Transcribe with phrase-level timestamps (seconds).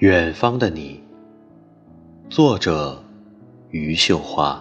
[0.00, 0.98] 远方的你，
[2.30, 3.04] 作者
[3.68, 4.58] 余秀华。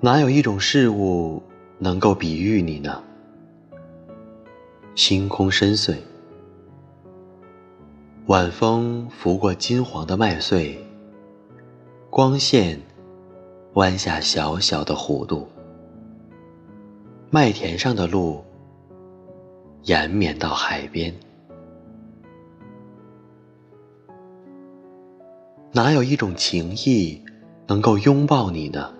[0.00, 1.40] 哪有一种事物
[1.78, 3.00] 能够比喻你呢？
[4.96, 5.94] 星空深邃，
[8.26, 10.76] 晚风拂过金黄的麦穗，
[12.10, 12.82] 光线
[13.74, 15.46] 弯下小小的弧度，
[17.30, 18.44] 麦田上的路。
[19.84, 21.14] 延绵到海边，
[25.72, 27.22] 哪有一种情谊
[27.66, 28.94] 能够拥抱你呢？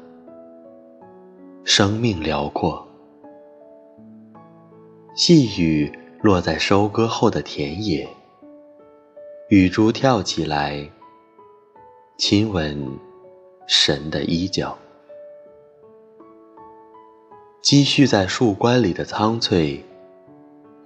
[1.65, 2.87] 生命辽阔，
[5.17, 8.07] 细雨落在收割后的田野，
[9.49, 10.87] 雨珠跳起来，
[12.19, 12.99] 亲吻
[13.67, 14.77] 神的衣角，
[17.63, 19.83] 积蓄在树冠里的苍翠。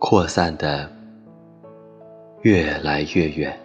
[0.00, 0.88] 扩散的
[2.42, 3.58] 越来越远。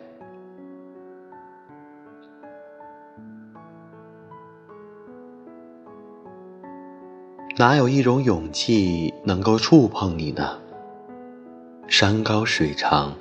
[7.56, 10.58] 哪有一种勇气能够触碰你呢？
[11.88, 13.14] 山高水长，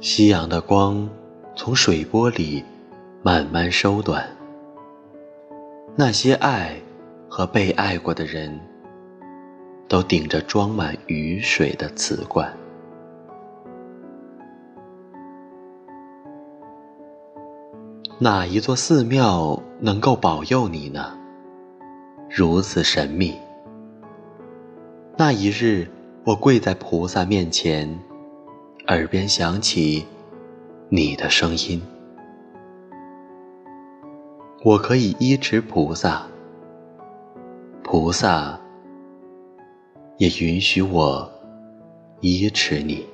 [0.00, 1.06] 夕阳的光
[1.54, 2.64] 从水波里
[3.22, 4.26] 慢慢收短。
[5.94, 6.74] 那些爱
[7.28, 8.58] 和被爱过的人。
[9.92, 12.50] 都顶着装满雨水的瓷罐，
[18.18, 21.12] 哪一座寺庙能够保佑你呢？
[22.30, 23.36] 如此神秘。
[25.18, 25.86] 那一日，
[26.24, 27.86] 我跪在菩萨面前，
[28.88, 30.06] 耳边响起
[30.88, 31.82] 你的声音。
[34.64, 36.22] 我可以依持菩萨，
[37.82, 38.58] 菩萨。
[40.22, 41.28] 也允许我
[42.20, 43.04] 依持你。